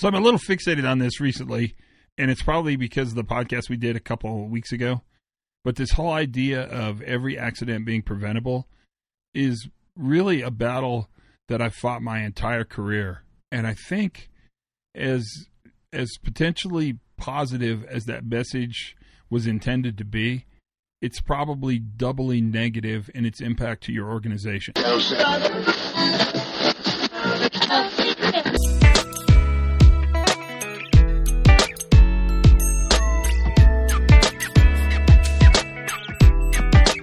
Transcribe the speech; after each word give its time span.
So 0.00 0.08
I'm 0.08 0.14
a 0.14 0.20
little 0.20 0.40
fixated 0.40 0.90
on 0.90 0.98
this 0.98 1.20
recently, 1.20 1.74
and 2.16 2.30
it's 2.30 2.40
probably 2.40 2.74
because 2.74 3.10
of 3.10 3.16
the 3.16 3.22
podcast 3.22 3.68
we 3.68 3.76
did 3.76 3.96
a 3.96 4.00
couple 4.00 4.44
of 4.44 4.50
weeks 4.50 4.72
ago. 4.72 5.02
But 5.62 5.76
this 5.76 5.90
whole 5.90 6.10
idea 6.10 6.62
of 6.62 7.02
every 7.02 7.38
accident 7.38 7.84
being 7.84 8.00
preventable 8.00 8.66
is 9.34 9.68
really 9.94 10.40
a 10.40 10.50
battle 10.50 11.10
that 11.48 11.60
I've 11.60 11.74
fought 11.74 12.00
my 12.00 12.20
entire 12.20 12.64
career. 12.64 13.24
And 13.52 13.66
I 13.66 13.74
think 13.74 14.30
as 14.94 15.28
as 15.92 16.08
potentially 16.24 16.98
positive 17.18 17.84
as 17.84 18.06
that 18.06 18.24
message 18.24 18.96
was 19.28 19.46
intended 19.46 19.98
to 19.98 20.06
be, 20.06 20.46
it's 21.02 21.20
probably 21.20 21.78
doubly 21.78 22.40
negative 22.40 23.10
in 23.14 23.26
its 23.26 23.42
impact 23.42 23.84
to 23.84 23.92
your 23.92 24.08
organization. 24.10 24.72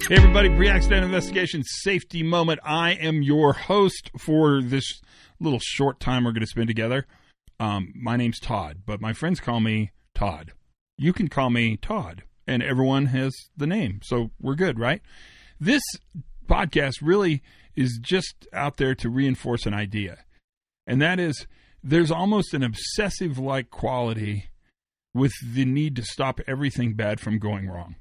Hey, 0.09 0.15
everybody, 0.15 0.47
pre 0.47 0.69
accident 0.69 1.03
investigation 1.03 1.63
safety 1.65 2.23
moment. 2.23 2.61
I 2.63 2.91
am 2.91 3.21
your 3.21 3.51
host 3.51 4.09
for 4.17 4.61
this 4.61 5.01
little 5.41 5.59
short 5.61 5.99
time 5.99 6.23
we're 6.23 6.31
going 6.31 6.39
to 6.39 6.47
spend 6.47 6.69
together. 6.69 7.05
Um, 7.59 7.91
my 7.93 8.15
name's 8.15 8.39
Todd, 8.39 8.83
but 8.85 9.01
my 9.01 9.11
friends 9.11 9.41
call 9.41 9.59
me 9.59 9.91
Todd. 10.15 10.53
You 10.97 11.11
can 11.11 11.27
call 11.27 11.49
me 11.49 11.75
Todd, 11.75 12.23
and 12.47 12.63
everyone 12.63 13.07
has 13.07 13.33
the 13.57 13.67
name, 13.67 13.99
so 14.01 14.31
we're 14.39 14.55
good, 14.55 14.79
right? 14.79 15.01
This 15.59 15.83
podcast 16.45 16.99
really 17.01 17.43
is 17.75 17.99
just 18.01 18.47
out 18.53 18.77
there 18.77 18.95
to 18.95 19.09
reinforce 19.09 19.65
an 19.65 19.73
idea, 19.73 20.19
and 20.85 21.01
that 21.01 21.19
is 21.19 21.47
there's 21.83 22.11
almost 22.11 22.53
an 22.53 22.63
obsessive 22.63 23.37
like 23.37 23.71
quality 23.71 24.45
with 25.13 25.33
the 25.43 25.65
need 25.65 25.97
to 25.97 26.01
stop 26.01 26.39
everything 26.47 26.93
bad 26.93 27.19
from 27.19 27.39
going 27.39 27.67
wrong 27.67 27.97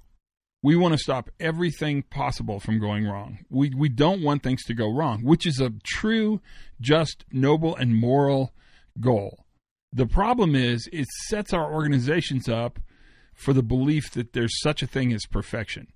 we 0.62 0.76
want 0.76 0.92
to 0.92 0.98
stop 0.98 1.30
everything 1.38 2.02
possible 2.02 2.60
from 2.60 2.80
going 2.80 3.06
wrong. 3.06 3.38
We 3.50 3.72
we 3.76 3.88
don't 3.88 4.22
want 4.22 4.42
things 4.42 4.64
to 4.64 4.74
go 4.74 4.92
wrong, 4.92 5.22
which 5.22 5.46
is 5.46 5.60
a 5.60 5.72
true, 5.84 6.40
just, 6.80 7.24
noble, 7.30 7.76
and 7.76 7.96
moral 7.96 8.52
goal. 9.00 9.44
The 9.92 10.06
problem 10.06 10.54
is 10.54 10.88
it 10.92 11.06
sets 11.28 11.52
our 11.52 11.72
organizations 11.72 12.48
up 12.48 12.78
for 13.34 13.52
the 13.52 13.62
belief 13.62 14.10
that 14.12 14.32
there's 14.32 14.60
such 14.60 14.82
a 14.82 14.86
thing 14.86 15.12
as 15.12 15.26
perfection. 15.26 15.88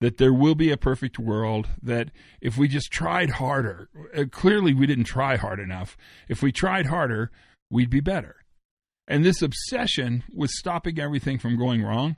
That 0.00 0.18
there 0.18 0.32
will 0.32 0.56
be 0.56 0.72
a 0.72 0.76
perfect 0.76 1.18
world, 1.18 1.68
that 1.80 2.10
if 2.40 2.58
we 2.58 2.66
just 2.66 2.90
tried 2.90 3.30
harder, 3.30 3.88
uh, 4.16 4.24
clearly 4.30 4.74
we 4.74 4.86
didn't 4.86 5.04
try 5.04 5.36
hard 5.36 5.60
enough. 5.60 5.96
If 6.28 6.42
we 6.42 6.50
tried 6.50 6.86
harder, 6.86 7.30
we'd 7.70 7.90
be 7.90 8.00
better. 8.00 8.36
And 9.06 9.24
this 9.24 9.42
obsession 9.42 10.24
with 10.32 10.50
stopping 10.50 10.98
everything 10.98 11.38
from 11.38 11.56
going 11.56 11.82
wrong 11.82 12.16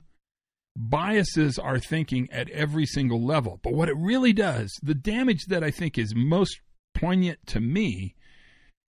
biases 0.75 1.57
our 1.57 1.79
thinking 1.79 2.29
at 2.31 2.49
every 2.49 2.85
single 2.85 3.23
level. 3.23 3.59
But 3.63 3.73
what 3.73 3.89
it 3.89 3.97
really 3.97 4.33
does, 4.33 4.77
the 4.83 4.95
damage 4.95 5.45
that 5.47 5.63
I 5.63 5.71
think 5.71 5.97
is 5.97 6.13
most 6.15 6.59
poignant 6.93 7.39
to 7.47 7.59
me, 7.59 8.15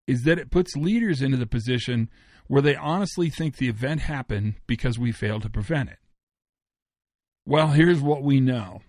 is 0.07 0.23
that 0.23 0.39
it 0.39 0.51
puts 0.51 0.77
leaders 0.77 1.23
into 1.23 1.37
the 1.37 1.47
position 1.47 2.11
where 2.47 2.63
they 2.63 2.77
honestly 2.77 3.31
think 3.31 3.57
the 3.57 3.69
event 3.69 4.01
happened 4.01 4.55
because 4.67 4.99
we 4.99 5.13
failed 5.13 5.43
to 5.43 5.51
prevent 5.51 5.91
it. 5.91 5.99
Well, 7.47 7.69
here's 7.69 8.01
what 8.01 8.23
we 8.23 8.41
know 8.41 8.83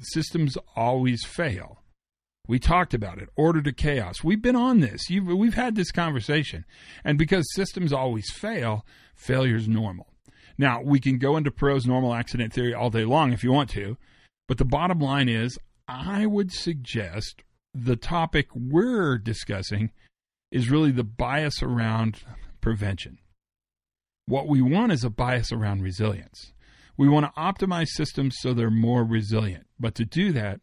systems 0.00 0.56
always 0.74 1.24
fail. 1.24 1.80
We 2.46 2.58
talked 2.58 2.94
about 2.94 3.18
it, 3.18 3.28
order 3.36 3.62
to 3.62 3.72
chaos. 3.72 4.22
We've 4.22 4.42
been 4.42 4.56
on 4.56 4.80
this. 4.80 5.08
You've, 5.08 5.26
we've 5.26 5.54
had 5.54 5.76
this 5.76 5.90
conversation. 5.90 6.64
And 7.02 7.16
because 7.16 7.44
systems 7.54 7.92
always 7.92 8.30
fail, 8.30 8.84
failure's 9.14 9.66
normal. 9.68 10.13
Now, 10.56 10.80
we 10.82 11.00
can 11.00 11.18
go 11.18 11.36
into 11.36 11.50
Perrow's 11.50 11.86
normal 11.86 12.14
accident 12.14 12.52
theory 12.52 12.74
all 12.74 12.90
day 12.90 13.04
long 13.04 13.32
if 13.32 13.42
you 13.42 13.52
want 13.52 13.70
to, 13.70 13.96
but 14.46 14.58
the 14.58 14.64
bottom 14.64 15.00
line 15.00 15.28
is 15.28 15.58
I 15.88 16.26
would 16.26 16.52
suggest 16.52 17.42
the 17.74 17.96
topic 17.96 18.48
we're 18.54 19.18
discussing 19.18 19.90
is 20.52 20.70
really 20.70 20.92
the 20.92 21.04
bias 21.04 21.62
around 21.62 22.20
prevention. 22.60 23.18
What 24.26 24.48
we 24.48 24.62
want 24.62 24.92
is 24.92 25.04
a 25.04 25.10
bias 25.10 25.52
around 25.52 25.82
resilience. 25.82 26.52
We 26.96 27.08
want 27.08 27.26
to 27.26 27.40
optimize 27.40 27.88
systems 27.88 28.36
so 28.38 28.54
they're 28.54 28.70
more 28.70 29.04
resilient. 29.04 29.66
But 29.78 29.96
to 29.96 30.04
do 30.04 30.32
that, 30.32 30.60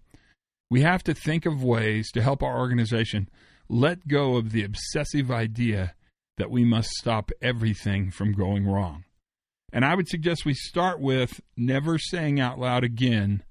we 0.69 0.81
have 0.81 1.03
to 1.03 1.13
think 1.13 1.46
of 1.46 1.63
ways 1.63 2.09
to 2.13 2.22
help 2.22 2.41
our 2.41 2.58
organization 2.58 3.29
let 3.68 4.08
go 4.08 4.38
of 4.38 4.52
the 4.52 4.63
obsessive 4.63 5.29
idea 5.29 5.94
that 6.38 6.50
we 6.50 6.63
must 6.63 6.90
stop 6.91 7.29
everything 7.41 8.09
from 8.09 8.31
going 8.31 8.66
wrong. 8.66 9.03
And 9.74 9.86
I 9.86 9.96
would 9.96 10.08
suggest 10.08 10.46
we 10.46 10.54
start 10.54 11.00
with 11.00 11.40
never 11.56 11.98
saying 11.98 12.40
out 12.40 12.59
loud 12.59 12.84
again 12.84 13.44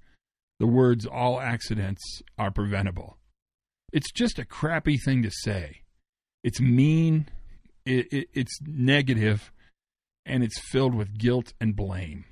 the 0.61 0.67
words, 0.67 1.07
all 1.07 1.41
accidents 1.41 2.21
are 2.39 2.51
preventable. 2.51 3.17
It's 3.93 4.13
just 4.13 4.39
a 4.39 4.45
crappy 4.45 4.99
thing 4.99 5.23
to 5.23 5.31
say. 5.31 5.83
It's 6.45 6.61
mean, 6.61 7.29
it, 7.87 8.13
it, 8.13 8.29
it's 8.35 8.61
negative, 8.63 9.51
and 10.27 10.45
it's 10.45 10.61
filled 10.61 10.95
with 10.95 11.19
guilt 11.19 11.55
and 11.61 11.75
blame. 11.75 12.27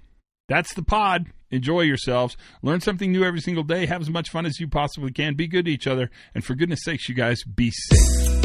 That's 0.48 0.74
the 0.74 0.82
pod. 0.82 1.26
Enjoy 1.50 1.80
yourselves. 1.80 2.36
Learn 2.62 2.80
something 2.80 3.10
new 3.10 3.24
every 3.24 3.40
single 3.40 3.64
day. 3.64 3.86
Have 3.86 4.02
as 4.02 4.10
much 4.10 4.28
fun 4.28 4.44
as 4.44 4.60
you 4.60 4.68
possibly 4.68 5.10
can. 5.10 5.34
Be 5.34 5.48
good 5.48 5.64
to 5.64 5.70
each 5.70 5.86
other. 5.86 6.10
And 6.34 6.44
for 6.44 6.54
goodness 6.54 6.80
sakes, 6.84 7.08
you 7.08 7.14
guys, 7.14 7.42
be 7.44 7.70
safe. 7.70 8.37